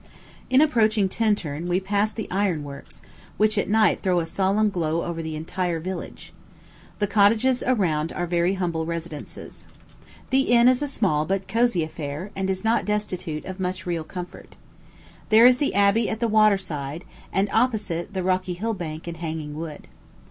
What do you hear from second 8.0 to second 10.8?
are very humble residences. The inn